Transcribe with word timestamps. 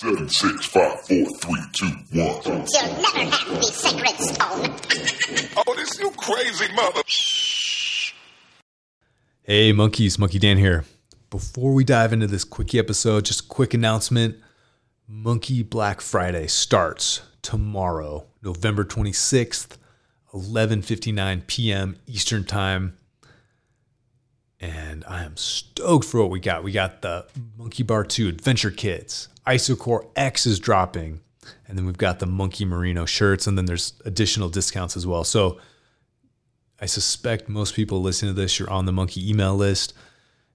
Seven, 0.00 0.30
six, 0.30 0.64
five, 0.64 0.98
four, 1.02 1.26
three, 1.26 1.60
two, 1.74 1.86
one. 1.86 2.40
You'll 2.46 2.56
never 2.56 3.18
have 3.18 3.48
the 3.50 3.62
sacred 3.64 4.16
stone. 4.18 5.56
Oh, 5.66 5.74
this 5.74 5.98
you 6.00 6.10
crazy 6.12 6.72
mother. 6.74 7.02
Hey, 9.42 9.72
monkeys, 9.72 10.18
Monkey 10.18 10.38
Dan 10.38 10.56
here. 10.56 10.86
Before 11.28 11.74
we 11.74 11.84
dive 11.84 12.14
into 12.14 12.26
this 12.26 12.44
quickie 12.44 12.78
episode, 12.78 13.26
just 13.26 13.44
a 13.44 13.48
quick 13.48 13.74
announcement 13.74 14.36
Monkey 15.06 15.62
Black 15.62 16.00
Friday 16.00 16.46
starts 16.46 17.20
tomorrow, 17.42 18.24
November 18.40 18.86
26th, 18.86 19.76
11:59 20.32 21.46
p.m. 21.46 21.96
Eastern 22.06 22.44
Time. 22.44 22.96
And 25.02 25.14
I 25.14 25.24
am 25.24 25.36
stoked 25.38 26.04
for 26.04 26.20
what 26.20 26.28
we 26.28 26.40
got. 26.40 26.62
We 26.62 26.72
got 26.72 27.00
the 27.00 27.26
Monkey 27.56 27.82
Bar 27.82 28.04
2 28.04 28.28
Adventure 28.28 28.70
Kits. 28.70 29.28
Isocore 29.46 30.06
X 30.14 30.44
is 30.44 30.58
dropping. 30.58 31.20
And 31.66 31.78
then 31.78 31.86
we've 31.86 31.96
got 31.96 32.18
the 32.18 32.26
Monkey 32.26 32.66
Merino 32.66 33.06
shirts 33.06 33.46
and 33.46 33.56
then 33.56 33.64
there's 33.64 33.94
additional 34.04 34.50
discounts 34.50 34.98
as 34.98 35.06
well. 35.06 35.24
So 35.24 35.58
I 36.78 36.84
suspect 36.84 37.48
most 37.48 37.74
people 37.74 38.02
listening 38.02 38.34
to 38.34 38.40
this, 38.40 38.58
you're 38.58 38.68
on 38.68 38.84
the 38.84 38.92
monkey 38.92 39.26
email 39.28 39.56
list. 39.56 39.94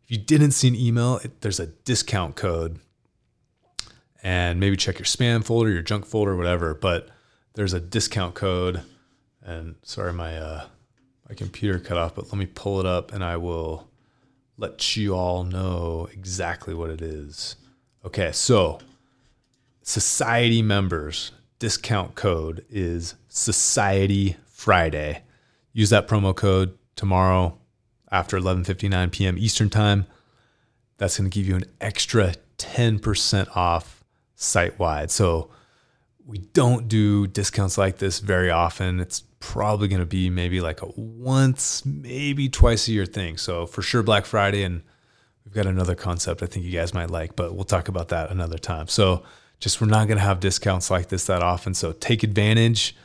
If 0.03 0.11
you 0.11 0.19
didn't 0.19 0.51
see 0.51 0.67
an 0.67 0.75
email, 0.75 1.17
it, 1.23 1.41
there's 1.41 1.59
a 1.59 1.67
discount 1.67 2.35
code. 2.35 2.79
And 4.21 4.59
maybe 4.59 4.77
check 4.77 4.99
your 4.99 5.05
spam 5.05 5.43
folder, 5.43 5.71
your 5.71 5.81
junk 5.81 6.05
folder, 6.05 6.35
whatever. 6.35 6.75
But 6.75 7.09
there's 7.55 7.73
a 7.73 7.79
discount 7.79 8.35
code. 8.35 8.83
And 9.43 9.75
sorry, 9.81 10.13
my 10.13 10.37
uh, 10.37 10.65
my 11.27 11.33
computer 11.33 11.79
cut 11.79 11.97
off, 11.97 12.13
but 12.13 12.25
let 12.25 12.35
me 12.35 12.45
pull 12.45 12.79
it 12.79 12.85
up 12.85 13.11
and 13.11 13.23
I 13.23 13.37
will 13.37 13.87
let 14.57 14.95
you 14.95 15.15
all 15.15 15.43
know 15.43 16.07
exactly 16.11 16.73
what 16.73 16.89
it 16.89 17.01
is. 17.01 17.55
Okay, 18.05 18.31
so 18.31 18.79
society 19.81 20.61
members 20.61 21.31
discount 21.59 22.15
code 22.15 22.65
is 22.69 23.15
Society 23.27 24.37
Friday 24.47 25.21
use 25.75 25.89
that 25.89 26.07
promo 26.07 26.33
code 26.33 26.75
tomorrow 26.95 27.55
after 28.11 28.39
11:59 28.39 29.11
p.m. 29.11 29.37
Eastern 29.37 29.69
Time. 29.69 30.07
That's 30.97 31.17
going 31.19 31.29
to 31.29 31.35
give 31.35 31.47
you 31.47 31.55
an 31.55 31.65
extra 31.81 32.33
10% 32.57 33.55
off 33.55 34.03
site 34.35 34.79
wide. 34.79 35.11
So 35.11 35.49
we 36.25 36.37
don't 36.37 36.87
do 36.87 37.27
discounts 37.27 37.77
like 37.77 37.97
this 37.97 38.19
very 38.19 38.49
often. 38.49 39.01
It's 39.01 39.19
probably 39.55 39.87
going 39.87 40.01
to 40.01 40.05
be 40.05 40.29
maybe 40.29 40.59
like 40.59 40.81
a 40.81 40.87
once, 40.97 41.85
maybe 41.85 42.49
twice 42.49 42.89
a 42.89 42.91
year 42.91 43.05
thing. 43.05 43.37
So 43.37 43.65
for 43.65 43.81
sure 43.81 44.03
Black 44.03 44.25
Friday 44.25 44.63
and 44.63 44.81
we've 45.45 45.53
got 45.53 45.65
another 45.65 45.95
concept 45.95 46.43
I 46.43 46.45
think 46.45 46.65
you 46.65 46.73
guys 46.73 46.93
might 46.93 47.09
like, 47.09 47.37
but 47.37 47.55
we'll 47.55 47.63
talk 47.63 47.87
about 47.87 48.09
that 48.09 48.31
another 48.31 48.57
time. 48.57 48.89
So 48.89 49.23
just 49.61 49.79
we're 49.79 49.87
not 49.87 50.09
going 50.09 50.17
to 50.17 50.25
have 50.25 50.41
discounts 50.41 50.91
like 50.91 51.07
this 51.07 51.25
that 51.27 51.41
often. 51.41 51.73
So 51.73 51.93
take 51.93 52.21
advantage 52.21 52.97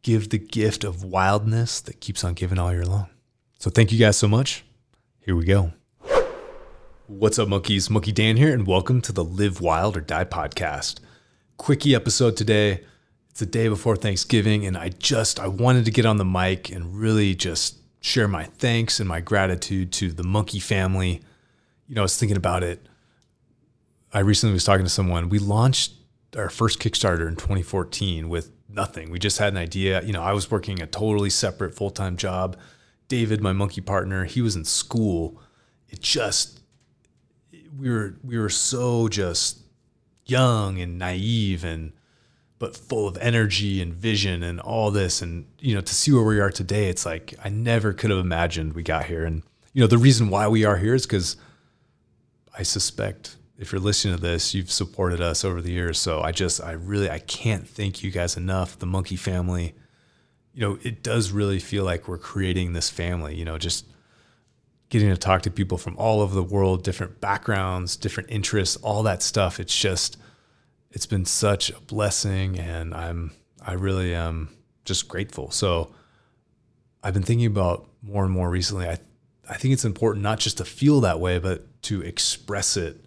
give 0.00 0.30
the 0.30 0.38
gift 0.38 0.82
of 0.82 1.02
wildness 1.04 1.82
that 1.82 2.00
keeps 2.00 2.24
on 2.24 2.32
giving 2.32 2.58
all 2.58 2.72
year 2.72 2.86
long. 2.86 3.08
So 3.58 3.68
thank 3.68 3.92
you 3.92 3.98
guys 3.98 4.16
so 4.16 4.28
much. 4.28 4.64
Here 5.20 5.36
we 5.36 5.44
go. 5.44 5.72
What's 7.06 7.38
up, 7.38 7.48
monkeys? 7.48 7.90
Monkey 7.90 8.12
Dan 8.12 8.38
here, 8.38 8.54
and 8.54 8.66
welcome 8.66 9.02
to 9.02 9.12
the 9.12 9.24
Live 9.24 9.60
Wild 9.60 9.94
or 9.94 10.00
Die 10.00 10.24
podcast. 10.24 11.00
Quickie 11.58 11.94
episode 11.94 12.34
today. 12.34 12.84
It's 13.36 13.40
the 13.40 13.44
day 13.44 13.68
before 13.68 13.96
Thanksgiving, 13.96 14.64
and 14.64 14.78
I 14.78 14.88
just 14.88 15.38
I 15.38 15.46
wanted 15.46 15.84
to 15.84 15.90
get 15.90 16.06
on 16.06 16.16
the 16.16 16.24
mic 16.24 16.70
and 16.70 16.98
really 16.98 17.34
just 17.34 17.76
share 18.00 18.26
my 18.26 18.44
thanks 18.44 18.98
and 18.98 19.06
my 19.06 19.20
gratitude 19.20 19.92
to 19.92 20.10
the 20.10 20.22
monkey 20.22 20.58
family. 20.58 21.20
You 21.86 21.96
know, 21.96 22.00
I 22.00 22.04
was 22.04 22.16
thinking 22.16 22.38
about 22.38 22.62
it. 22.62 22.88
I 24.10 24.20
recently 24.20 24.54
was 24.54 24.64
talking 24.64 24.86
to 24.86 24.90
someone. 24.90 25.28
We 25.28 25.38
launched 25.38 25.92
our 26.34 26.48
first 26.48 26.78
Kickstarter 26.78 27.28
in 27.28 27.36
2014 27.36 28.30
with 28.30 28.52
nothing. 28.70 29.10
We 29.10 29.18
just 29.18 29.36
had 29.36 29.52
an 29.52 29.58
idea. 29.58 30.02
You 30.02 30.14
know, 30.14 30.22
I 30.22 30.32
was 30.32 30.50
working 30.50 30.80
a 30.80 30.86
totally 30.86 31.28
separate 31.28 31.74
full 31.74 31.90
time 31.90 32.16
job. 32.16 32.56
David, 33.08 33.42
my 33.42 33.52
monkey 33.52 33.82
partner, 33.82 34.24
he 34.24 34.40
was 34.40 34.56
in 34.56 34.64
school. 34.64 35.38
It 35.90 36.00
just 36.00 36.60
we 37.78 37.90
were 37.90 38.16
we 38.24 38.38
were 38.38 38.48
so 38.48 39.08
just 39.08 39.58
young 40.24 40.80
and 40.80 40.98
naive 40.98 41.64
and 41.64 41.92
but 42.58 42.76
full 42.76 43.06
of 43.06 43.18
energy 43.18 43.82
and 43.82 43.92
vision 43.92 44.42
and 44.42 44.60
all 44.60 44.90
this 44.90 45.22
and 45.22 45.46
you 45.58 45.74
know 45.74 45.80
to 45.80 45.94
see 45.94 46.12
where 46.12 46.24
we 46.24 46.40
are 46.40 46.50
today 46.50 46.88
it's 46.88 47.04
like 47.04 47.34
I 47.44 47.48
never 47.48 47.92
could 47.92 48.10
have 48.10 48.18
imagined 48.18 48.72
we 48.72 48.82
got 48.82 49.06
here 49.06 49.24
and 49.24 49.42
you 49.72 49.80
know 49.80 49.86
the 49.86 49.98
reason 49.98 50.30
why 50.30 50.48
we 50.48 50.64
are 50.64 50.76
here 50.76 50.94
is 50.94 51.06
cuz 51.06 51.36
I 52.58 52.62
suspect 52.62 53.36
if 53.58 53.72
you're 53.72 53.80
listening 53.80 54.14
to 54.16 54.20
this, 54.20 54.54
you've 54.54 54.70
supported 54.70 55.20
us 55.20 55.44
over 55.44 55.62
the 55.62 55.72
years. 55.72 55.98
So 55.98 56.20
I 56.20 56.32
just, 56.32 56.62
I 56.62 56.72
really, 56.72 57.08
I 57.08 57.18
can't 57.20 57.66
thank 57.66 58.02
you 58.02 58.10
guys 58.10 58.36
enough. 58.36 58.78
The 58.78 58.86
Monkey 58.86 59.16
family, 59.16 59.74
you 60.52 60.60
know, 60.60 60.78
it 60.82 61.02
does 61.02 61.30
really 61.30 61.58
feel 61.58 61.84
like 61.84 62.06
we're 62.06 62.18
creating 62.18 62.72
this 62.72 62.90
family, 62.90 63.34
you 63.34 63.44
know, 63.44 63.56
just 63.56 63.86
getting 64.90 65.08
to 65.08 65.16
talk 65.16 65.42
to 65.42 65.50
people 65.50 65.78
from 65.78 65.96
all 65.96 66.20
over 66.20 66.34
the 66.34 66.42
world, 66.42 66.84
different 66.84 67.20
backgrounds, 67.20 67.96
different 67.96 68.30
interests, 68.30 68.76
all 68.76 69.02
that 69.02 69.22
stuff. 69.22 69.58
It's 69.58 69.76
just, 69.76 70.18
it's 70.90 71.06
been 71.06 71.24
such 71.24 71.70
a 71.70 71.80
blessing. 71.80 72.58
And 72.58 72.94
I'm, 72.94 73.32
I 73.64 73.74
really 73.74 74.14
am 74.14 74.48
just 74.84 75.08
grateful. 75.08 75.50
So 75.50 75.92
I've 77.02 77.14
been 77.14 77.22
thinking 77.22 77.46
about 77.46 77.88
more 78.02 78.24
and 78.24 78.32
more 78.32 78.50
recently. 78.50 78.88
I, 78.88 78.98
I 79.48 79.56
think 79.56 79.72
it's 79.72 79.84
important 79.84 80.22
not 80.22 80.38
just 80.38 80.58
to 80.58 80.64
feel 80.64 81.00
that 81.02 81.20
way, 81.20 81.38
but 81.38 81.82
to 81.82 82.02
express 82.02 82.76
it 82.76 83.04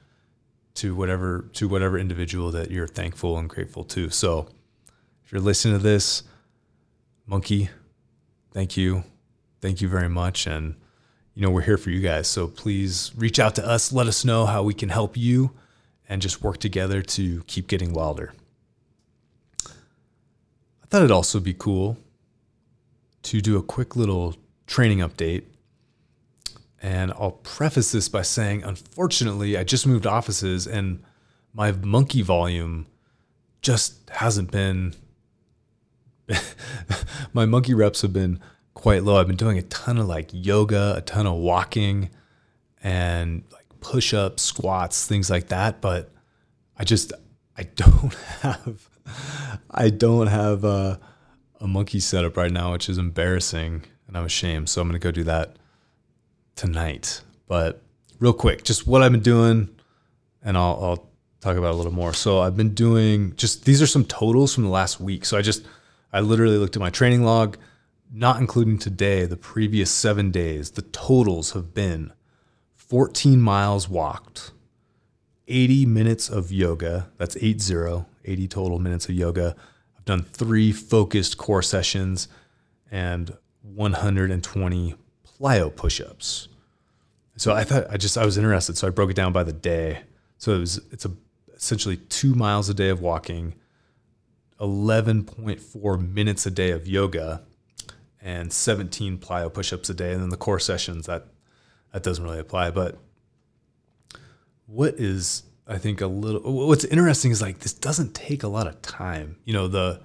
to 0.75 0.95
whatever 0.95 1.49
to 1.53 1.67
whatever 1.67 1.97
individual 1.97 2.51
that 2.51 2.71
you're 2.71 2.87
thankful 2.87 3.37
and 3.37 3.49
grateful 3.49 3.83
to. 3.83 4.09
So 4.09 4.47
if 5.25 5.31
you're 5.31 5.41
listening 5.41 5.77
to 5.77 5.83
this, 5.83 6.23
monkey, 7.25 7.69
thank 8.53 8.77
you. 8.77 9.03
Thank 9.59 9.81
you 9.81 9.89
very 9.89 10.07
much. 10.07 10.47
And 10.47 10.75
you 11.33 11.41
know, 11.41 11.51
we're 11.51 11.61
here 11.61 11.77
for 11.77 11.89
you 11.89 11.99
guys. 11.99 12.27
So 12.27 12.47
please 12.47 13.11
reach 13.15 13.39
out 13.39 13.55
to 13.55 13.65
us, 13.65 13.91
let 13.91 14.07
us 14.07 14.23
know 14.23 14.45
how 14.45 14.63
we 14.63 14.73
can 14.73 14.89
help 14.89 15.17
you 15.17 15.51
and 16.09 16.21
just 16.21 16.43
work 16.43 16.57
together 16.57 17.01
to 17.01 17.43
keep 17.47 17.67
getting 17.67 17.93
wilder. 17.93 18.33
I 19.65 20.87
thought 20.89 20.97
it'd 20.97 21.11
also 21.11 21.39
be 21.39 21.53
cool 21.53 21.97
to 23.23 23.39
do 23.41 23.57
a 23.57 23.63
quick 23.63 23.95
little 23.95 24.35
training 24.65 24.99
update 24.99 25.43
and 26.81 27.11
I'll 27.11 27.31
preface 27.31 27.91
this 27.91 28.07
by 28.07 28.21
saying, 28.21 28.63
unfortunately, 28.63 29.57
I 29.57 29.63
just 29.63 29.85
moved 29.85 30.07
offices 30.07 30.65
and 30.65 31.03
my 31.53 31.71
monkey 31.71 32.21
volume 32.21 32.87
just 33.61 34.09
hasn't 34.09 34.51
been, 34.51 34.95
my 37.33 37.45
monkey 37.45 37.73
reps 37.73 38.01
have 38.01 38.13
been 38.13 38.39
quite 38.73 39.03
low. 39.03 39.19
I've 39.19 39.27
been 39.27 39.35
doing 39.35 39.57
a 39.57 39.63
ton 39.63 39.97
of 39.97 40.07
like 40.07 40.29
yoga, 40.31 40.95
a 40.95 41.01
ton 41.01 41.27
of 41.27 41.35
walking, 41.35 42.09
and 42.81 43.43
like 43.51 43.65
push 43.81 44.13
ups, 44.13 44.43
squats, 44.43 45.07
things 45.07 45.29
like 45.29 45.47
that. 45.47 45.81
But 45.81 46.11
I 46.77 46.83
just, 46.83 47.13
I 47.57 47.63
don't 47.75 48.13
have, 48.41 48.89
I 49.71 49.89
don't 49.89 50.27
have 50.27 50.63
a, 50.63 50.99
a 51.59 51.67
monkey 51.67 51.99
setup 51.99 52.37
right 52.37 52.51
now, 52.51 52.73
which 52.73 52.89
is 52.89 52.97
embarrassing 52.97 53.83
and 54.07 54.17
I'm 54.17 54.25
ashamed. 54.25 54.69
So 54.69 54.81
I'm 54.81 54.87
going 54.87 54.99
to 54.99 55.03
go 55.03 55.11
do 55.11 55.23
that 55.25 55.57
tonight. 56.55 57.21
But 57.47 57.81
real 58.19 58.33
quick, 58.33 58.63
just 58.63 58.87
what 58.87 59.01
I've 59.01 59.11
been 59.11 59.21
doing, 59.21 59.69
and 60.43 60.57
I'll, 60.57 60.79
I'll 60.81 61.09
talk 61.41 61.57
about 61.57 61.73
a 61.73 61.77
little 61.77 61.93
more. 61.93 62.13
So 62.13 62.39
I've 62.39 62.57
been 62.57 62.73
doing 62.73 63.35
just 63.35 63.65
these 63.65 63.81
are 63.81 63.87
some 63.87 64.03
totals 64.05 64.53
from 64.53 64.63
the 64.63 64.69
last 64.69 64.99
week. 64.99 65.25
So 65.25 65.37
I 65.37 65.41
just 65.41 65.65
I 66.11 66.19
literally 66.21 66.57
looked 66.57 66.75
at 66.75 66.81
my 66.81 66.89
training 66.89 67.23
log, 67.23 67.57
not 68.11 68.39
including 68.39 68.77
today, 68.77 69.25
the 69.25 69.37
previous 69.37 69.91
seven 69.91 70.31
days. 70.31 70.71
The 70.71 70.81
totals 70.81 71.51
have 71.51 71.73
been 71.73 72.11
14 72.89 73.39
miles 73.39 73.87
walked, 73.87 74.51
80 75.47 75.85
minutes 75.85 76.27
of 76.27 76.51
yoga. 76.51 77.11
That's 77.17 77.37
80, 77.37 78.05
80 78.25 78.47
total 78.47 78.79
minutes 78.79 79.07
of 79.07 79.13
yoga. 79.15 79.55
I've 79.95 80.05
done 80.05 80.23
three 80.23 80.71
focused 80.71 81.37
core 81.37 81.61
sessions 81.61 82.27
and 82.89 83.37
120 83.61 84.95
plyo 85.39 85.75
push-ups. 85.75 86.47
So 87.37 87.53
I 87.53 87.63
thought 87.63 87.85
I 87.89 87.97
just 87.97 88.17
I 88.17 88.25
was 88.25 88.37
interested, 88.37 88.75
so 88.75 88.87
I 88.87 88.89
broke 88.89 89.11
it 89.11 89.15
down 89.15 89.31
by 89.31 89.43
the 89.43 89.53
day. 89.53 90.01
So 90.39 90.53
it 90.55 90.59
was 90.59 90.81
it's 90.91 91.05
a 91.05 91.11
essentially 91.55 91.97
two 91.97 92.33
miles 92.33 92.67
a 92.67 92.73
day 92.73 92.89
of 92.89 92.99
walking, 92.99 93.53
eleven 94.59 95.23
point 95.23 95.61
four 95.61 95.97
minutes 95.97 96.45
a 96.45 96.51
day 96.51 96.71
of 96.71 96.85
yoga, 96.85 97.43
and 98.21 98.51
seventeen 98.51 99.17
plyo 99.17 99.53
push-ups 99.53 99.89
a 99.89 99.93
day, 99.93 100.11
and 100.11 100.21
then 100.21 100.29
the 100.29 100.37
core 100.37 100.59
sessions 100.59 101.05
that 101.05 101.27
that 101.91 102.03
doesn't 102.03 102.23
really 102.23 102.39
apply. 102.39 102.71
But 102.71 102.97
what 104.65 104.95
is 104.95 105.43
I 105.67 105.77
think 105.77 106.01
a 106.01 106.07
little 106.07 106.67
what's 106.67 106.85
interesting 106.85 107.31
is 107.31 107.41
like 107.41 107.59
this 107.59 107.73
doesn't 107.73 108.15
take 108.15 108.43
a 108.43 108.47
lot 108.47 108.67
of 108.67 108.81
time. 108.81 109.37
You 109.45 109.53
know 109.53 109.67
the 109.67 110.01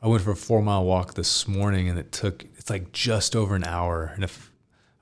I 0.00 0.08
went 0.08 0.22
for 0.22 0.30
a 0.32 0.36
four 0.36 0.62
mile 0.62 0.84
walk 0.84 1.14
this 1.14 1.48
morning 1.48 1.88
and 1.88 1.98
it 1.98 2.12
took 2.12 2.44
it's 2.56 2.70
like 2.70 2.92
just 2.92 3.34
over 3.34 3.54
an 3.54 3.64
hour. 3.64 4.12
And 4.14 4.24
if 4.24 4.52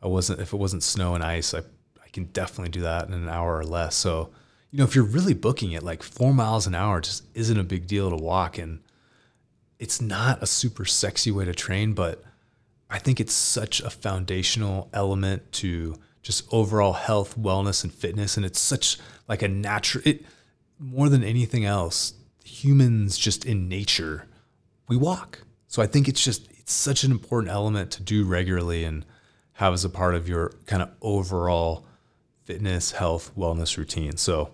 I 0.03 0.09
wasn't 0.09 0.41
if 0.41 0.53
it 0.53 0.57
wasn't 0.57 0.83
snow 0.83 1.15
and 1.15 1.25
ice, 1.25 1.55
I 1.55 1.61
I 2.05 2.09
can 2.13 2.25
definitely 2.27 2.71
do 2.71 2.83
that 2.83 3.09
in 3.09 3.15
an 3.15 3.29
hour 3.29 3.59
or 3.59 3.65
less. 3.65 3.95
So, 3.95 4.31
you 4.71 4.79
know, 4.79 4.85
if 4.85 4.95
you're 4.95 5.05
really 5.05 5.35
booking 5.35 5.73
it, 5.73 5.83
like 5.83 6.03
four 6.03 6.33
miles 6.33 6.67
an 6.67 6.75
hour 6.75 7.01
just 7.01 7.25
isn't 7.35 7.59
a 7.59 7.65
big 7.65 7.87
deal 7.87 8.11
to 8.11 8.17
walk. 8.17 8.59
And 8.59 8.81
it's 9.79 10.01
not 10.01 10.43
a 10.43 10.47
super 10.47 10.85
sexy 10.85 11.31
way 11.31 11.45
to 11.45 11.55
train, 11.55 11.93
but 11.93 12.23
I 12.89 12.99
think 12.99 13.21
it's 13.21 13.35
such 13.35 13.81
a 13.81 13.91
foundational 13.91 14.89
element 14.93 15.53
to 15.53 15.97
just 16.27 16.53
overall 16.53 16.93
health, 16.93 17.39
wellness, 17.39 17.85
and 17.85 17.95
fitness. 17.95 18.37
And 18.37 18.45
it's 18.45 18.59
such 18.59 18.99
like 19.29 19.43
a 19.43 19.49
natural, 19.49 20.03
it 20.05 20.25
more 20.77 21.09
than 21.09 21.23
anything 21.23 21.65
else, 21.65 22.15
humans 22.45 23.17
just 23.17 23.45
in 23.45 23.69
nature, 23.69 24.27
we 24.89 24.97
walk. 24.97 25.43
So 25.69 25.83
I 25.83 25.87
think 25.87 26.09
it's 26.09 26.25
just, 26.25 26.51
it's 26.51 26.73
such 26.73 27.05
an 27.05 27.13
important 27.13 27.53
element 27.53 27.93
to 27.93 28.03
do 28.03 28.25
regularly 28.25 28.83
and 28.83 29.07
have 29.53 29.73
as 29.73 29.85
a 29.85 29.89
part 29.89 30.17
of 30.17 30.29
your 30.29 30.53
kind 30.67 30.83
of 30.83 30.91
overall 31.01 31.87
fitness, 32.43 32.91
health, 32.91 33.31
wellness 33.39 33.77
routine. 33.77 34.17
So 34.17 34.51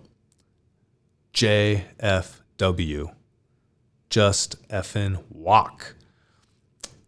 JFW, 1.33 3.15
just 4.11 4.67
effing 4.67 5.23
walk. 5.31 5.95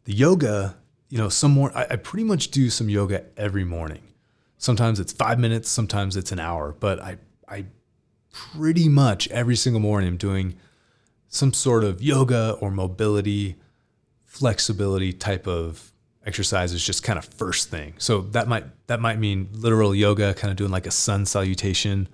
The 0.05 0.13
yoga, 0.13 0.75
you 1.09 1.19
know, 1.19 1.29
some 1.29 1.51
more, 1.51 1.71
I, 1.77 1.85
I 1.91 1.95
pretty 1.97 2.23
much 2.23 2.49
do 2.49 2.71
some 2.71 2.89
yoga 2.89 3.25
every 3.37 3.63
morning. 3.63 4.01
Sometimes 4.65 4.99
it's 4.99 5.13
five 5.13 5.37
minutes, 5.37 5.69
sometimes 5.69 6.17
it's 6.17 6.31
an 6.31 6.39
hour, 6.39 6.75
but 6.79 6.99
I, 6.99 7.17
I 7.47 7.65
pretty 8.33 8.89
much 8.89 9.27
every 9.27 9.55
single 9.55 9.79
morning 9.79 10.07
I'm 10.07 10.17
doing 10.17 10.55
some 11.27 11.53
sort 11.53 11.83
of 11.83 12.01
yoga 12.01 12.57
or 12.59 12.71
mobility, 12.71 13.57
flexibility 14.23 15.13
type 15.13 15.45
of 15.45 15.91
exercise 16.25 16.73
is 16.73 16.83
just 16.83 17.03
kind 17.03 17.19
of 17.19 17.25
first 17.25 17.69
thing. 17.69 17.93
So 17.99 18.21
that 18.21 18.47
might 18.47 18.65
that 18.87 18.99
might 18.99 19.19
mean 19.19 19.49
literal 19.51 19.93
yoga, 19.93 20.33
kind 20.33 20.49
of 20.49 20.57
doing 20.57 20.71
like 20.71 20.87
a 20.87 20.91
sun 20.91 21.27
salutation. 21.27 22.09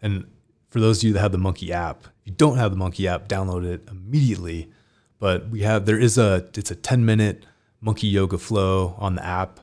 And 0.00 0.24
for 0.70 0.80
those 0.80 1.00
of 1.00 1.04
you 1.04 1.12
that 1.12 1.20
have 1.20 1.32
the 1.32 1.36
Monkey 1.36 1.74
app, 1.74 2.04
if 2.22 2.28
you 2.28 2.32
don't 2.32 2.56
have 2.56 2.70
the 2.70 2.78
Monkey 2.78 3.06
app, 3.06 3.28
download 3.28 3.66
it 3.66 3.86
immediately. 3.90 4.70
But 5.18 5.50
we 5.50 5.60
have 5.60 5.84
there 5.84 5.98
is 5.98 6.16
a 6.16 6.48
it's 6.56 6.70
a 6.70 6.74
10 6.74 7.04
minute 7.04 7.44
Monkey 7.82 8.06
Yoga 8.06 8.38
flow 8.38 8.96
on 8.96 9.16
the 9.16 9.26
app. 9.26 9.60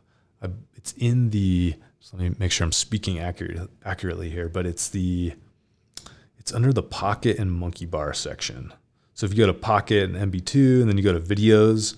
It's 0.75 0.93
in 0.93 1.31
the 1.31 1.73
so 1.99 2.17
let 2.17 2.29
me 2.29 2.35
make 2.39 2.51
sure 2.51 2.65
I'm 2.65 2.71
speaking 2.71 3.19
accurate, 3.19 3.69
accurately 3.85 4.29
here, 4.29 4.49
but 4.49 4.65
it's 4.65 4.89
the 4.89 5.33
it's 6.37 6.53
under 6.53 6.71
the 6.71 6.83
Pocket 6.83 7.37
and 7.37 7.51
Monkey 7.51 7.85
Bar 7.85 8.13
section. 8.13 8.73
So 9.13 9.25
if 9.25 9.33
you 9.33 9.37
go 9.37 9.47
to 9.47 9.53
Pocket 9.53 10.09
and 10.09 10.31
MB2 10.31 10.81
and 10.81 10.89
then 10.89 10.97
you 10.97 11.03
go 11.03 11.11
to 11.13 11.19
videos, 11.19 11.95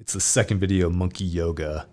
it's 0.00 0.14
the 0.14 0.20
second 0.20 0.58
video, 0.58 0.90
Monkey 0.90 1.24
Yoga. 1.24 1.86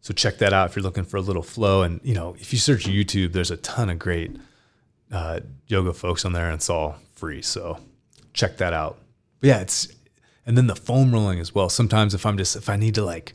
So 0.00 0.14
check 0.14 0.38
that 0.38 0.52
out 0.52 0.70
if 0.70 0.76
you're 0.76 0.82
looking 0.82 1.04
for 1.04 1.18
a 1.18 1.20
little 1.20 1.42
flow. 1.42 1.82
And 1.82 2.00
you 2.02 2.14
know, 2.14 2.34
if 2.38 2.52
you 2.52 2.58
search 2.58 2.86
YouTube, 2.86 3.32
there's 3.32 3.50
a 3.50 3.58
ton 3.58 3.90
of 3.90 3.98
great 3.98 4.36
uh, 5.12 5.40
yoga 5.66 5.92
folks 5.92 6.24
on 6.24 6.32
there, 6.32 6.46
and 6.46 6.54
it's 6.54 6.70
all 6.70 6.96
free. 7.12 7.42
So 7.42 7.78
check 8.32 8.56
that 8.56 8.72
out. 8.72 8.98
But 9.40 9.48
yeah, 9.48 9.60
it's 9.60 9.88
and 10.46 10.56
then 10.56 10.66
the 10.66 10.76
foam 10.76 11.12
rolling 11.12 11.38
as 11.38 11.54
well. 11.54 11.68
Sometimes 11.68 12.14
if 12.14 12.24
I'm 12.24 12.38
just 12.38 12.56
if 12.56 12.68
I 12.68 12.76
need 12.76 12.94
to 12.94 13.04
like 13.04 13.34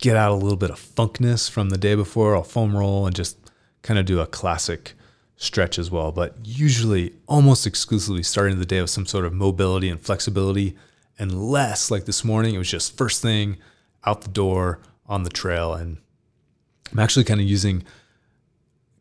get 0.00 0.16
out 0.16 0.32
a 0.32 0.34
little 0.34 0.56
bit 0.56 0.70
of 0.70 0.80
funkness 0.80 1.50
from 1.50 1.70
the 1.70 1.78
day 1.78 1.94
before, 1.94 2.34
I'll 2.34 2.42
foam 2.42 2.76
roll 2.76 3.06
and 3.06 3.14
just 3.14 3.38
kind 3.82 3.98
of 3.98 4.06
do 4.06 4.20
a 4.20 4.26
classic 4.26 4.94
stretch 5.36 5.78
as 5.78 5.90
well. 5.90 6.12
But 6.12 6.36
usually, 6.42 7.14
almost 7.26 7.66
exclusively 7.66 8.22
starting 8.22 8.58
the 8.58 8.66
day 8.66 8.80
with 8.80 8.90
some 8.90 9.06
sort 9.06 9.24
of 9.24 9.32
mobility 9.32 9.88
and 9.88 10.00
flexibility. 10.00 10.76
Unless 11.18 11.90
like 11.90 12.06
this 12.06 12.24
morning 12.24 12.54
it 12.54 12.58
was 12.58 12.70
just 12.70 12.96
first 12.96 13.20
thing 13.20 13.58
out 14.04 14.22
the 14.22 14.30
door 14.30 14.80
on 15.06 15.22
the 15.22 15.30
trail. 15.30 15.74
And 15.74 15.98
i'm 16.92 16.98
actually 16.98 17.24
kind 17.24 17.40
of 17.40 17.46
using 17.46 17.84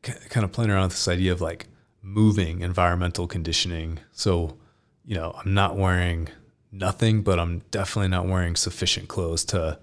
kind 0.02 0.44
of 0.44 0.52
playing 0.52 0.70
around 0.70 0.84
with 0.84 0.92
this 0.92 1.08
idea 1.08 1.32
of 1.32 1.40
like 1.42 1.68
moving 2.02 2.62
environmental 2.62 3.26
conditioning. 3.28 4.00
So 4.12 4.58
you 5.06 5.16
know 5.16 5.34
i'm 5.44 5.54
not 5.54 5.76
wearing 5.76 6.30
nothing 6.72 7.24
but 7.24 7.40
i'm 7.40 7.60
definitely 7.72 8.10
not 8.10 8.28
wearing 8.28 8.56
sufficient 8.56 9.08
clothes 9.08 9.44
to 9.44 9.80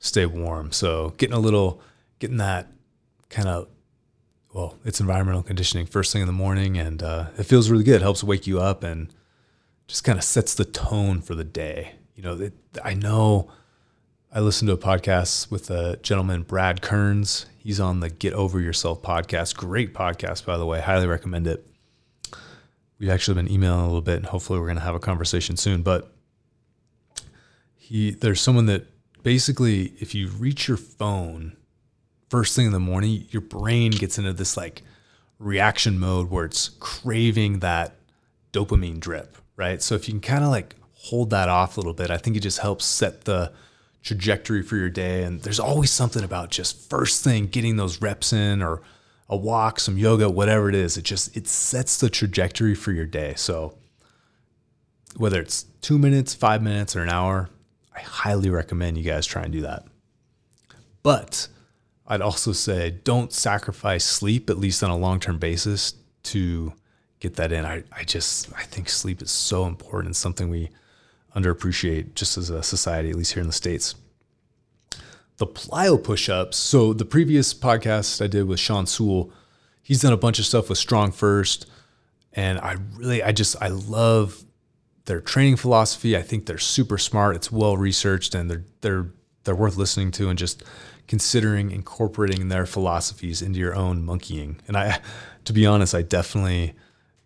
stay 0.00 0.26
warm 0.26 0.72
so 0.72 1.14
getting 1.16 1.36
a 1.36 1.40
little 1.40 1.80
getting 2.18 2.38
that 2.38 2.66
kind 3.28 3.48
of 3.48 3.68
well 4.52 4.76
it's 4.84 4.98
environmental 4.98 5.42
conditioning 5.42 5.86
first 5.86 6.12
thing 6.12 6.20
in 6.20 6.26
the 6.26 6.32
morning 6.32 6.76
and 6.76 7.02
uh, 7.02 7.26
it 7.38 7.44
feels 7.44 7.70
really 7.70 7.84
good 7.84 7.96
it 7.96 8.02
helps 8.02 8.24
wake 8.24 8.46
you 8.46 8.60
up 8.60 8.82
and 8.82 9.14
just 9.90 10.04
kind 10.04 10.16
of 10.16 10.24
sets 10.24 10.54
the 10.54 10.64
tone 10.64 11.20
for 11.20 11.34
the 11.34 11.42
day. 11.42 11.96
You 12.14 12.22
know, 12.22 12.40
it, 12.40 12.52
I 12.84 12.94
know 12.94 13.50
I 14.32 14.38
listened 14.38 14.68
to 14.68 14.74
a 14.74 14.78
podcast 14.78 15.50
with 15.50 15.68
a 15.68 15.98
gentleman, 16.00 16.42
Brad 16.42 16.80
Kearns. 16.80 17.46
He's 17.58 17.80
on 17.80 17.98
the 17.98 18.08
Get 18.08 18.32
Over 18.32 18.60
Yourself 18.60 19.02
podcast. 19.02 19.56
Great 19.56 19.92
podcast, 19.92 20.46
by 20.46 20.56
the 20.56 20.64
way. 20.64 20.80
Highly 20.80 21.08
recommend 21.08 21.48
it. 21.48 21.66
We've 23.00 23.10
actually 23.10 23.34
been 23.34 23.50
emailing 23.50 23.80
a 23.80 23.86
little 23.86 24.00
bit, 24.00 24.18
and 24.18 24.26
hopefully, 24.26 24.60
we're 24.60 24.66
going 24.66 24.76
to 24.76 24.84
have 24.84 24.94
a 24.94 25.00
conversation 25.00 25.56
soon. 25.56 25.82
But 25.82 26.14
he, 27.74 28.12
there's 28.12 28.40
someone 28.40 28.66
that 28.66 28.86
basically, 29.22 29.94
if 29.98 30.14
you 30.14 30.28
reach 30.28 30.68
your 30.68 30.76
phone 30.76 31.56
first 32.28 32.54
thing 32.54 32.66
in 32.66 32.72
the 32.72 32.80
morning, 32.80 33.26
your 33.30 33.42
brain 33.42 33.90
gets 33.90 34.18
into 34.18 34.32
this 34.32 34.56
like 34.56 34.82
reaction 35.38 35.98
mode 35.98 36.30
where 36.30 36.44
it's 36.44 36.68
craving 36.68 37.58
that 37.58 37.96
dopamine 38.52 39.00
drip, 39.00 39.36
right? 39.56 39.82
So 39.82 39.94
if 39.94 40.08
you 40.08 40.14
can 40.14 40.20
kind 40.20 40.44
of 40.44 40.50
like 40.50 40.76
hold 40.94 41.30
that 41.30 41.48
off 41.48 41.76
a 41.76 41.80
little 41.80 41.92
bit, 41.92 42.10
I 42.10 42.18
think 42.18 42.36
it 42.36 42.40
just 42.40 42.58
helps 42.58 42.84
set 42.84 43.24
the 43.24 43.52
trajectory 44.02 44.62
for 44.62 44.76
your 44.76 44.90
day. 44.90 45.24
And 45.24 45.42
there's 45.42 45.60
always 45.60 45.90
something 45.90 46.22
about 46.22 46.50
just 46.50 46.88
first 46.88 47.24
thing 47.24 47.46
getting 47.46 47.76
those 47.76 48.00
reps 48.00 48.32
in 48.32 48.62
or 48.62 48.80
a 49.28 49.36
walk, 49.36 49.80
some 49.80 49.98
yoga, 49.98 50.28
whatever 50.28 50.68
it 50.68 50.74
is. 50.74 50.96
It 50.96 51.02
just 51.02 51.36
it 51.36 51.46
sets 51.46 51.98
the 51.98 52.10
trajectory 52.10 52.74
for 52.74 52.92
your 52.92 53.06
day. 53.06 53.34
So 53.36 53.76
whether 55.16 55.40
it's 55.40 55.64
two 55.80 55.98
minutes, 55.98 56.34
five 56.34 56.62
minutes, 56.62 56.94
or 56.94 57.02
an 57.02 57.08
hour, 57.08 57.48
I 57.94 58.00
highly 58.00 58.50
recommend 58.50 58.98
you 58.98 59.04
guys 59.04 59.26
try 59.26 59.42
and 59.42 59.52
do 59.52 59.62
that. 59.62 59.84
But 61.02 61.48
I'd 62.06 62.20
also 62.20 62.52
say 62.52 62.90
don't 63.04 63.32
sacrifice 63.32 64.04
sleep, 64.04 64.50
at 64.50 64.58
least 64.58 64.82
on 64.82 64.90
a 64.90 64.96
long 64.96 65.20
term 65.20 65.38
basis, 65.38 65.94
to 66.24 66.72
get 67.20 67.36
that 67.36 67.52
in. 67.52 67.64
I, 67.64 67.84
I 67.92 68.04
just 68.04 68.52
I 68.54 68.62
think 68.64 68.88
sleep 68.88 69.22
is 69.22 69.30
so 69.30 69.66
important. 69.66 70.12
It's 70.12 70.18
something 70.18 70.48
we 70.48 70.70
underappreciate 71.36 72.14
just 72.14 72.36
as 72.36 72.50
a 72.50 72.62
society, 72.62 73.10
at 73.10 73.16
least 73.16 73.34
here 73.34 73.40
in 73.40 73.46
the 73.46 73.52
States. 73.52 73.94
The 75.36 75.46
plyo 75.46 76.02
push-ups. 76.02 76.56
So 76.56 76.92
the 76.92 77.04
previous 77.04 77.54
podcast 77.54 78.22
I 78.22 78.26
did 78.26 78.46
with 78.46 78.60
Sean 78.60 78.86
Sewell, 78.86 79.32
he's 79.82 80.02
done 80.02 80.12
a 80.12 80.18
bunch 80.18 80.38
of 80.38 80.44
stuff 80.44 80.68
with 80.68 80.78
Strong 80.78 81.12
First. 81.12 81.66
And 82.32 82.58
I 82.58 82.76
really 82.96 83.22
I 83.22 83.32
just 83.32 83.56
I 83.62 83.68
love 83.68 84.44
their 85.06 85.20
training 85.20 85.56
philosophy. 85.56 86.16
I 86.16 86.22
think 86.22 86.46
they're 86.46 86.58
super 86.58 86.98
smart. 86.98 87.36
It's 87.36 87.50
well 87.50 87.76
researched 87.76 88.34
and 88.34 88.50
they're 88.50 88.64
they're 88.80 89.12
they're 89.44 89.56
worth 89.56 89.76
listening 89.76 90.10
to 90.12 90.28
and 90.28 90.38
just 90.38 90.62
considering 91.08 91.70
incorporating 91.70 92.48
their 92.48 92.66
philosophies 92.66 93.42
into 93.42 93.58
your 93.58 93.74
own 93.74 94.04
monkeying. 94.04 94.60
And 94.68 94.76
I 94.76 95.00
to 95.44 95.52
be 95.52 95.66
honest, 95.66 95.94
I 95.94 96.02
definitely 96.02 96.74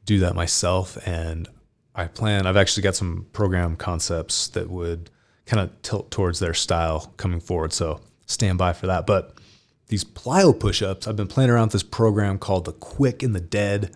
do 0.04 0.18
that 0.20 0.34
myself. 0.34 0.96
And 1.06 1.48
I 1.94 2.06
plan, 2.06 2.46
I've 2.46 2.56
actually 2.56 2.82
got 2.82 2.96
some 2.96 3.26
program 3.32 3.76
concepts 3.76 4.48
that 4.48 4.68
would 4.70 5.10
kind 5.46 5.62
of 5.62 5.82
tilt 5.82 6.10
towards 6.10 6.38
their 6.38 6.54
style 6.54 7.12
coming 7.16 7.40
forward. 7.40 7.72
So 7.72 8.00
stand 8.26 8.58
by 8.58 8.72
for 8.72 8.86
that. 8.86 9.06
But 9.06 9.34
these 9.88 10.04
plyo 10.04 10.58
push 10.58 10.82
ups, 10.82 11.06
I've 11.06 11.16
been 11.16 11.28
playing 11.28 11.50
around 11.50 11.66
with 11.66 11.72
this 11.72 11.82
program 11.82 12.38
called 12.38 12.64
the 12.64 12.72
Quick 12.72 13.22
and 13.22 13.34
the 13.34 13.40
Dead. 13.40 13.94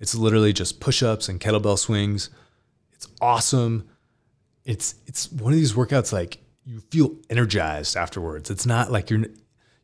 It's 0.00 0.14
literally 0.14 0.52
just 0.52 0.80
push 0.80 1.02
ups 1.02 1.28
and 1.28 1.40
kettlebell 1.40 1.78
swings. 1.78 2.30
It's 2.98 3.06
awesome. 3.20 3.88
It's 4.64 4.96
it's 5.06 5.30
one 5.30 5.52
of 5.52 5.58
these 5.58 5.74
workouts 5.74 6.12
like 6.12 6.38
you 6.64 6.80
feel 6.90 7.14
energized 7.30 7.96
afterwards. 7.96 8.50
It's 8.50 8.66
not 8.66 8.90
like 8.90 9.08
you're 9.08 9.24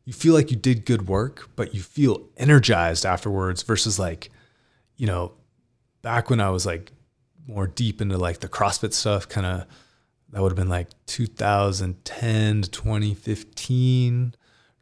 you 0.03 0.11
feel 0.11 0.33
like 0.33 0.51
you 0.51 0.57
did 0.57 0.85
good 0.85 1.07
work, 1.07 1.49
but 1.55 1.73
you 1.73 1.81
feel 1.81 2.27
energized 2.35 3.05
afterwards 3.05 3.63
versus 3.63 3.97
like, 3.97 4.31
you 4.97 5.07
know, 5.07 5.31
back 6.01 6.29
when 6.29 6.41
I 6.41 6.49
was 6.49 6.65
like 6.65 6.91
more 7.47 7.67
deep 7.67 8.01
into 8.01 8.17
like 8.17 8.41
the 8.41 8.49
CrossFit 8.49 8.91
stuff, 8.91 9.29
kind 9.29 9.47
of 9.47 9.65
that 10.31 10.41
would 10.41 10.51
have 10.51 10.57
been 10.57 10.67
like 10.67 10.89
2010 11.05 12.61
to 12.63 12.69
2015, 12.69 14.35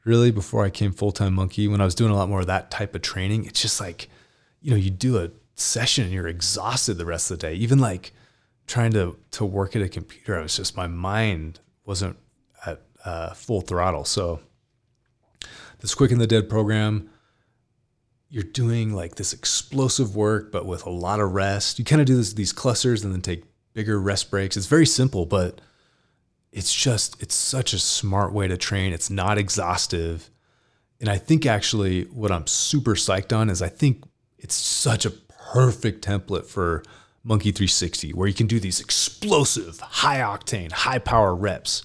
really 0.05 0.31
before 0.31 0.65
I 0.65 0.71
came 0.71 0.91
full 0.91 1.11
time 1.11 1.35
monkey. 1.35 1.67
When 1.67 1.81
I 1.81 1.85
was 1.85 1.93
doing 1.93 2.09
a 2.09 2.15
lot 2.15 2.29
more 2.29 2.39
of 2.39 2.47
that 2.47 2.71
type 2.71 2.95
of 2.95 3.03
training, 3.03 3.45
it's 3.45 3.61
just 3.61 3.79
like, 3.79 4.09
you 4.59 4.71
know, 4.71 4.77
you 4.77 4.89
do 4.89 5.19
a 5.19 5.29
session 5.53 6.05
and 6.05 6.13
you're 6.13 6.27
exhausted 6.27 6.95
the 6.95 7.05
rest 7.05 7.29
of 7.29 7.37
the 7.37 7.47
day. 7.47 7.53
Even 7.53 7.77
like 7.77 8.11
trying 8.67 8.91
to 8.93 9.17
to 9.31 9.45
work 9.45 9.75
at 9.75 9.81
a 9.81 9.89
computer, 9.89 10.37
I 10.37 10.41
was 10.41 10.57
just 10.57 10.77
my 10.77 10.87
mind 10.87 11.59
wasn't 11.85 12.17
at 12.65 12.81
uh, 13.03 13.33
full 13.33 13.61
throttle. 13.61 14.05
So 14.05 14.39
this 15.79 15.93
Quick 15.95 16.11
and 16.11 16.21
the 16.21 16.27
Dead 16.27 16.49
program 16.49 17.09
you're 18.33 18.41
doing 18.41 18.95
like 18.95 19.13
this 19.13 19.31
explosive 19.31 20.15
work, 20.15 20.51
but 20.51 20.65
with 20.65 20.87
a 20.87 20.89
lot 20.89 21.19
of 21.19 21.33
rest. 21.33 21.77
You 21.77 21.85
kind 21.85 22.01
of 22.01 22.07
do 22.07 22.15
this, 22.15 22.33
these 22.33 22.51
clusters 22.51 23.03
and 23.03 23.13
then 23.13 23.21
take 23.21 23.43
bigger 23.75 24.01
rest 24.01 24.31
breaks. 24.31 24.57
It's 24.57 24.65
very 24.65 24.87
simple, 24.87 25.27
but 25.27 25.61
it's 26.51 26.73
just, 26.73 27.21
it's 27.21 27.35
such 27.35 27.73
a 27.73 27.77
smart 27.77 28.33
way 28.33 28.47
to 28.47 28.57
train. 28.57 28.91
It's 28.91 29.11
not 29.11 29.37
exhaustive. 29.37 30.31
And 30.99 31.09
I 31.09 31.19
think 31.19 31.45
actually 31.45 32.05
what 32.05 32.31
I'm 32.31 32.47
super 32.47 32.95
psyched 32.95 33.37
on 33.37 33.51
is 33.51 33.61
I 33.61 33.69
think 33.69 34.03
it's 34.39 34.55
such 34.55 35.05
a 35.05 35.11
perfect 35.11 36.03
template 36.03 36.47
for 36.47 36.81
Monkey 37.23 37.51
360, 37.51 38.11
where 38.13 38.27
you 38.27 38.33
can 38.33 38.47
do 38.47 38.59
these 38.59 38.81
explosive, 38.81 39.79
high 39.79 40.19
octane, 40.19 40.71
high 40.71 40.99
power 40.99 41.33
reps 41.33 41.83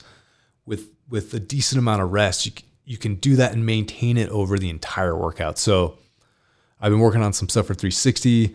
with 0.67 0.91
with 1.09 1.33
a 1.33 1.41
decent 1.41 1.79
amount 1.79 2.03
of 2.03 2.13
rest. 2.13 2.47
You 2.47 2.53
you 2.85 2.97
can 2.97 3.17
do 3.17 3.37
that 3.37 3.53
and 3.53 3.65
maintain 3.65 4.17
it 4.17 4.31
over 4.31 4.59
the 4.59 4.71
entire 4.71 5.17
workout. 5.17 5.59
So 5.59 5.99
I've 6.81 6.91
been 6.91 7.01
working 7.01 7.23
on 7.23 7.33
some 7.33 7.49
stuff 7.49 7.67
for 7.67 7.75
360. 7.75 8.55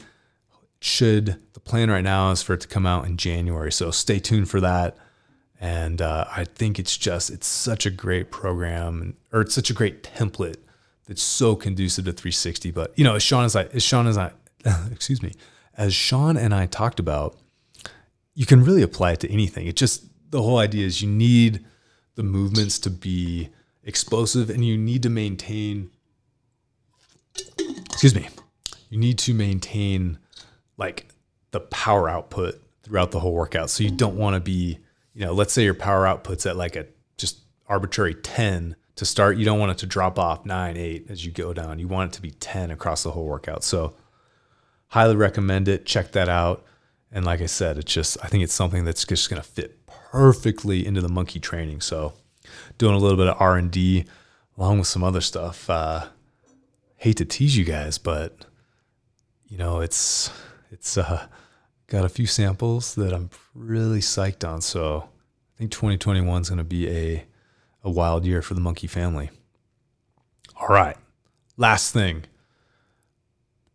Should 0.80 1.38
the 1.54 1.60
plan 1.60 1.90
right 1.90 2.04
now 2.04 2.32
is 2.32 2.42
for 2.42 2.56
it 2.56 2.62
to 2.62 2.68
come 2.68 2.86
out 2.86 3.06
in 3.06 3.16
January. 3.16 3.72
So 3.72 3.92
stay 3.92 4.20
tuned 4.20 4.50
for 4.50 4.60
that. 4.60 4.98
And 5.62 6.02
uh, 6.02 6.26
I 6.30 6.44
think 6.44 6.80
it's 6.80 6.98
just 6.98 7.30
it's 7.30 7.48
such 7.48 7.86
a 7.86 7.90
great 7.90 8.32
program, 8.32 9.16
or 9.32 9.40
it's 9.42 9.56
such 9.56 9.70
a 9.70 9.74
great 9.74 10.04
template 10.04 10.58
that's 11.08 11.22
so 11.22 11.56
conducive 11.56 12.06
to 12.06 12.12
360. 12.12 12.72
But 12.72 12.92
you 12.98 13.06
know, 13.06 13.16
as 13.16 13.24
Sean 13.24 13.46
as 13.46 13.56
I 13.56 13.66
as 13.66 13.82
Sean 13.82 14.08
as 14.08 14.18
I 14.18 14.32
excuse 14.92 15.22
me, 15.22 15.32
as 15.78 15.94
Sean 15.94 16.38
and 16.38 16.54
I 16.54 16.66
talked 16.66 17.00
about, 17.00 17.38
you 18.36 18.46
can 18.46 18.64
really 18.64 18.82
apply 18.82 19.14
it 19.14 19.20
to 19.22 19.32
anything. 19.32 19.68
It 19.68 19.76
just 19.76 20.06
the 20.32 20.42
whole 20.42 20.58
idea 20.58 20.86
is 20.86 21.02
you 21.02 21.10
need 21.10 21.64
the 22.16 22.24
movements 22.24 22.80
to 22.80 22.90
be 22.90 23.50
explosive 23.84 24.50
and 24.50 24.66
you 24.66 24.78
need 24.78 25.04
to 25.04 25.10
maintain 25.10 25.90
excuse 27.92 28.16
me 28.16 28.28
you 28.90 28.98
need 28.98 29.18
to 29.18 29.34
maintain 29.34 30.20
like 30.78 31.08
the 31.52 31.60
power 31.60 32.08
output 32.08 32.62
throughout 32.84 33.12
the 33.12 33.20
whole 33.20 33.34
workout. 33.34 33.70
So 33.70 33.84
you 33.84 33.92
don't 33.92 34.16
want 34.16 34.36
to 34.36 34.40
be 34.40 34.78
you 35.14 35.26
know 35.26 35.34
let's 35.34 35.54
say 35.54 35.64
your 35.64 35.74
power 35.74 36.06
output's 36.06 36.46
at 36.46 36.56
like 36.56 36.76
a 36.76 36.86
just 37.18 37.40
arbitrary 37.68 38.14
10 38.14 38.76
to 38.96 39.06
start 39.06 39.38
you 39.38 39.46
don't 39.46 39.60
want 39.60 39.72
it 39.72 39.78
to 39.80 39.86
drop 39.88 40.20
off 40.20 40.46
9 40.46 40.78
8 40.78 41.06
as 41.10 41.26
you 41.26 41.32
go 41.32 41.54
down. 41.54 41.80
You 41.80 41.88
want 41.88 42.14
it 42.14 42.16
to 42.16 42.22
be 42.22 42.32
10 42.32 42.72
across 42.72 43.04
the 43.04 43.12
whole 43.12 43.26
workout. 43.26 43.64
So 43.64 43.96
highly 44.94 45.16
recommend 45.16 45.68
it. 45.68 45.88
Check 45.88 46.12
that 46.12 46.30
out. 46.30 46.64
And 47.12 47.26
like 47.26 47.42
i 47.42 47.46
said 47.48 47.78
it's 47.78 47.94
just 47.94 48.18
i 48.24 48.28
think 48.28 48.44
it's 48.44 48.54
something 48.54 48.86
that's 48.86 49.06
just 49.06 49.30
going 49.30 49.42
to 49.42 49.48
fit 49.48 49.86
perfectly 49.86 50.86
into 50.86 51.02
the 51.02 51.10
monkey 51.10 51.40
training. 51.40 51.82
So 51.82 52.14
doing 52.78 52.94
a 52.96 53.00
little 53.00 53.18
bit 53.18 53.28
of 53.28 53.42
r&d 53.42 54.06
along 54.58 54.80
with 54.80 54.88
some 54.88 55.04
other 55.04 55.22
stuff. 55.22 55.70
Uh, 55.70 56.08
hate 56.98 57.18
to 57.18 57.26
tease 57.26 57.58
you 57.58 57.66
guys 57.66 57.98
but 57.98 58.46
you 59.48 59.58
know 59.58 59.80
it's 59.80 60.32
it's 60.72 60.98
uh, 60.98 61.28
got 61.88 62.06
a 62.06 62.10
few 62.10 62.28
samples 62.28 62.96
that 62.96 63.14
i'm 63.14 63.32
really 63.56 64.00
psyched 64.00 64.48
on. 64.48 64.62
So 64.62 65.10
i 65.56 65.58
think 65.58 65.72
2021 65.72 66.42
is 66.42 66.50
going 66.50 66.58
to 66.58 66.64
be 66.64 66.88
a, 66.88 67.26
a 67.84 67.90
wild 67.90 68.26
year 68.26 68.44
for 68.44 68.54
the 68.54 68.62
monkey 68.62 68.88
family. 68.88 69.32
All 70.56 70.68
right. 70.68 70.98
Last 71.58 71.94
thing 71.94 72.26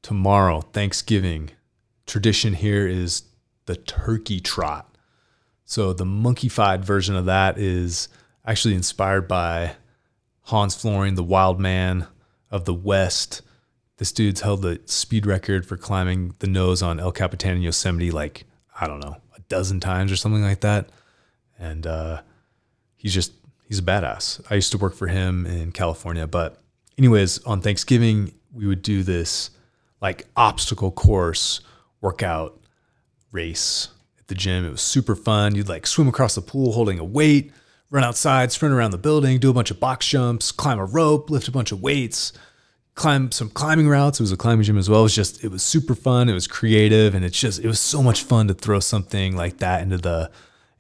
tomorrow 0.09 0.63
thanksgiving 0.63 1.51
tradition 2.07 2.55
here 2.55 2.87
is 2.89 3.25
the 3.67 3.77
turkey 3.77 4.41
trot 4.41 4.97
so 5.67 5.93
the 5.93 6.05
monkeyfied 6.05 6.83
version 6.83 7.15
of 7.15 7.27
that 7.27 7.59
is 7.59 8.09
actually 8.47 8.75
inspired 8.75 9.29
by 9.29 9.77
Hans 10.45 10.75
Florine, 10.75 11.15
the 11.15 11.23
wild 11.23 11.61
man 11.61 12.07
of 12.51 12.65
the 12.65 12.73
West. 12.73 13.43
This 13.99 14.11
dude's 14.11 14.41
held 14.41 14.63
the 14.63 14.81
speed 14.87 15.27
record 15.27 15.67
for 15.67 15.77
climbing 15.77 16.35
the 16.39 16.47
nose 16.47 16.81
on 16.81 16.99
El 16.99 17.13
Capitan 17.13 17.57
in 17.57 17.63
Yosemite 17.63 18.11
like, 18.11 18.47
I 18.81 18.87
don't 18.87 19.01
know, 19.01 19.19
a 19.37 19.41
dozen 19.51 19.79
times 19.79 20.11
or 20.11 20.17
something 20.17 20.41
like 20.41 20.61
that. 20.61 20.89
And 21.59 21.87
uh, 21.87 22.23
he's 22.97 23.13
just, 23.13 23.33
he's 23.67 23.79
a 23.79 23.83
badass. 23.83 24.41
I 24.51 24.55
used 24.55 24.73
to 24.73 24.79
work 24.79 24.95
for 24.95 25.09
him 25.09 25.45
in 25.45 25.73
California. 25.73 26.27
But, 26.27 26.63
anyways, 26.97 27.45
on 27.45 27.61
Thanksgiving, 27.61 28.33
we 28.55 28.67
would 28.67 28.81
do 28.81 29.03
this 29.03 29.51
like 30.01 30.27
obstacle 30.37 30.91
course 30.91 31.61
workout 32.01 32.61
race 33.33 33.89
at 34.19 34.29
the 34.29 34.35
gym. 34.35 34.65
It 34.65 34.71
was 34.71 34.83
super 34.83 35.17
fun. 35.17 35.55
You'd 35.55 35.69
like 35.69 35.87
swim 35.87 36.09
across 36.09 36.35
the 36.35 36.43
pool 36.43 36.73
holding 36.73 36.99
a 36.99 37.05
weight 37.05 37.53
run 37.91 38.05
outside, 38.05 38.53
sprint 38.53 38.75
around 38.75 38.91
the 38.91 38.99
building, 38.99 39.39
do 39.39 39.51
a 39.51 39.55
bunch 39.55 39.71
of 39.71 39.81
box 39.81 40.07
jumps, 40.07 40.53
climb 40.53 40.79
a 40.79 40.85
rope, 40.85 41.31
lift 41.31 41.49
a 41.49 41.53
bunch 41.53 41.73
of 41.73 41.81
weights, 41.81 42.33
climb 42.95 43.31
some 43.33 43.49
climbing 43.49 43.89
routes. 43.89 44.21
It 44.21 44.23
was 44.23 44.33
a 44.33 44.37
climbing 44.37 44.65
gym 44.65 44.79
as 44.79 44.91
well. 44.91 45.01
It 45.01 45.05
was 45.05 45.15
just, 45.15 45.43
it 45.43 45.51
was 45.51 45.63
super 45.63 45.95
fun. 45.95 46.29
It 46.29 46.35
was 46.35 46.47
creative, 46.47 47.15
and 47.15 47.25
it's 47.25 47.39
just, 47.39 47.61
it 47.61 47.67
was 47.67 47.81
so 47.81 48.03
much 48.03 48.23
fun 48.23 48.49
to 48.49 48.55
throw 48.55 48.81
something 48.81 49.37
like 49.37 49.59
that 49.59 49.83
into 49.83 49.99
the 49.99 50.31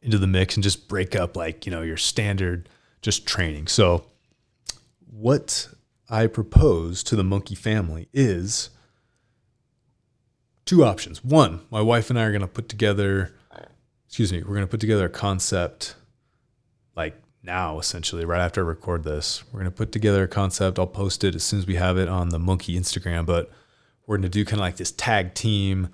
into 0.00 0.16
the 0.16 0.28
mix 0.28 0.56
and 0.56 0.62
just 0.62 0.88
break 0.88 1.16
up 1.16 1.37
like 1.37 1.66
you 1.66 1.72
know 1.72 1.82
your 1.82 1.96
standard 1.96 2.68
just 3.02 3.26
training. 3.26 3.66
So, 3.66 4.04
what 5.10 5.68
I 6.08 6.26
propose 6.26 7.02
to 7.04 7.16
the 7.16 7.25
monkey 7.25 7.54
family 7.54 8.08
is 8.12 8.70
two 10.68 10.84
options. 10.84 11.25
One, 11.25 11.60
my 11.70 11.80
wife 11.80 12.10
and 12.10 12.18
I 12.18 12.25
are 12.25 12.30
going 12.30 12.42
to 12.42 12.46
put 12.46 12.68
together, 12.68 13.32
excuse 14.06 14.30
me, 14.30 14.42
we're 14.42 14.54
going 14.54 14.60
to 14.60 14.70
put 14.70 14.80
together 14.80 15.06
a 15.06 15.10
concept 15.10 15.94
like 16.94 17.18
now, 17.42 17.78
essentially, 17.78 18.26
right 18.26 18.42
after 18.42 18.62
I 18.62 18.68
record 18.68 19.02
this. 19.02 19.42
We're 19.46 19.60
going 19.60 19.72
to 19.72 19.76
put 19.76 19.92
together 19.92 20.25
a 20.25 20.28
concept. 20.28 20.78
I'll 20.78 20.87
post 20.87 21.25
it 21.25 21.34
as 21.34 21.42
soon 21.42 21.60
as 21.60 21.66
we 21.66 21.76
have 21.76 21.96
it 21.96 22.06
on 22.06 22.28
the 22.28 22.38
Monkey 22.38 22.78
Instagram, 22.78 23.25
but 23.25 23.50
we're 24.06 24.18
going 24.18 24.25
to 24.25 24.28
do 24.28 24.44
kind 24.44 24.60
of 24.60 24.66
like 24.66 24.76
this 24.76 24.92
tag 24.92 25.32
team 25.32 25.88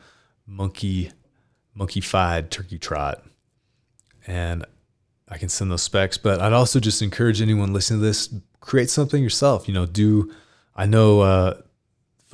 monkey, 0.44 1.12
monkey-fied 1.74 2.50
turkey 2.50 2.78
trot. 2.78 3.24
And 4.26 4.66
I 5.28 5.38
can 5.38 5.48
send 5.48 5.70
those 5.70 5.82
specs, 5.82 6.18
but 6.18 6.40
I'd 6.40 6.52
also 6.52 6.80
just 6.80 7.00
encourage 7.00 7.40
anyone 7.40 7.72
listening 7.72 8.00
to 8.00 8.06
this, 8.06 8.34
create 8.58 8.90
something 8.90 9.22
yourself. 9.22 9.68
You 9.68 9.74
know, 9.74 9.86
do, 9.86 10.34
I 10.74 10.86
know 10.86 11.20
uh, 11.20 11.60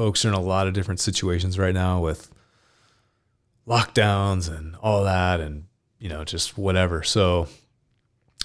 folks 0.00 0.24
are 0.24 0.28
in 0.28 0.34
a 0.34 0.40
lot 0.40 0.66
of 0.66 0.72
different 0.72 0.98
situations 0.98 1.58
right 1.58 1.74
now 1.74 2.00
with 2.00 2.30
lockdowns 3.68 4.48
and 4.48 4.74
all 4.76 5.04
that 5.04 5.40
and, 5.40 5.66
you 5.98 6.08
know, 6.08 6.24
just 6.24 6.56
whatever. 6.56 7.02
So 7.02 7.48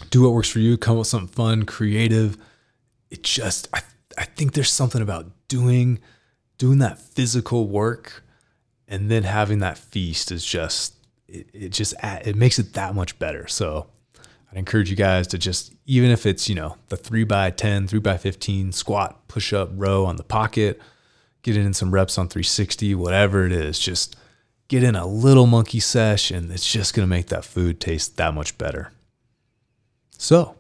do 0.10 0.24
what 0.24 0.34
works 0.34 0.50
for 0.50 0.60
you, 0.60 0.78
come 0.78 0.98
up 0.98 1.00
with 1.00 1.08
something 1.08 1.34
fun, 1.34 1.64
creative. 1.64 2.38
It 3.10 3.24
just 3.24 3.70
I 3.74 3.80
I 4.18 4.26
think 4.26 4.52
there's 4.52 4.70
something 4.70 5.02
about 5.02 5.28
doing 5.48 6.00
doing 6.58 6.80
that 6.80 7.00
physical 7.00 7.70
work 7.70 8.26
and 8.90 9.10
then 9.10 9.24
having 9.24 9.60
that 9.60 9.78
feast 9.78 10.34
is 10.34 10.44
just 10.44 10.94
it, 11.30 11.48
it 11.54 11.70
just 11.70 11.94
it 12.04 12.36
makes 12.36 12.60
it 12.60 12.74
that 12.74 12.96
much 12.96 13.18
better. 13.18 13.48
So 13.48 13.88
I'd 14.52 14.58
encourage 14.58 14.90
you 14.90 14.98
guys 14.98 15.26
to 15.28 15.38
just 15.38 15.74
even 15.86 16.12
if 16.12 16.26
it's, 16.26 16.50
you 16.50 16.56
know, 16.56 16.76
the 16.90 16.98
three 16.98 17.24
by 17.24 17.50
10, 17.50 17.88
three 17.88 18.00
by 18.00 18.18
15 18.18 18.74
squat, 18.74 19.30
push 19.30 19.54
up, 19.54 19.70
row 19.72 20.04
on 20.04 20.18
the 20.18 20.24
pocket, 20.26 20.82
get 21.46 21.56
in 21.56 21.74
some 21.74 21.92
reps 21.92 22.18
on 22.18 22.28
360, 22.28 22.96
whatever 22.96 23.46
it 23.46 23.52
is, 23.52 23.78
just 23.78 24.16
get 24.68 24.84
in 24.84 24.96
a 24.96 25.06
little 25.06 25.46
monkey 25.46 25.80
sesh 25.80 26.32
and 26.32 26.52
it's 26.52 26.70
just 26.70 26.96
going 26.96 27.08
to 27.08 27.10
make 27.10 27.28
that 27.28 27.46
food 27.46 27.80
taste 27.80 28.18
that 28.18 28.34
much 28.34 28.58
better. 28.58 28.92
So, 30.18 30.56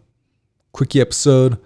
quickie 0.73 1.01
episode. 1.01 1.57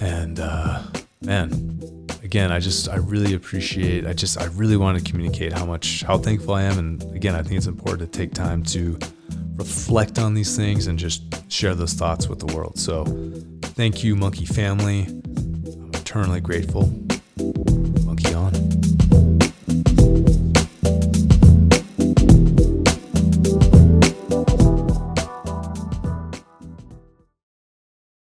And 0.00 0.38
uh, 0.38 0.80
man, 1.22 2.06
again, 2.22 2.52
I 2.52 2.60
just 2.60 2.88
I 2.88 2.96
really 2.96 3.34
appreciate. 3.34 4.06
I 4.06 4.12
just 4.12 4.40
I 4.40 4.44
really 4.46 4.76
want 4.76 4.98
to 4.98 5.10
communicate 5.10 5.52
how 5.52 5.66
much 5.66 6.02
how 6.02 6.18
thankful 6.18 6.54
I 6.54 6.62
am. 6.62 6.78
And 6.78 7.02
again, 7.16 7.34
I 7.34 7.42
think 7.42 7.56
it's 7.56 7.66
important 7.66 8.12
to 8.12 8.18
take 8.18 8.32
time 8.32 8.62
to 8.66 8.96
reflect 9.56 10.20
on 10.20 10.34
these 10.34 10.56
things 10.56 10.86
and 10.86 10.96
just 10.98 11.22
share 11.50 11.74
those 11.74 11.94
thoughts 11.94 12.28
with 12.28 12.38
the 12.38 12.54
world. 12.54 12.78
So, 12.78 13.04
thank 13.62 14.04
you, 14.04 14.14
Monkey 14.14 14.44
Family. 14.44 15.06
I'm 15.06 15.90
eternally 15.94 16.40
grateful. 16.40 16.94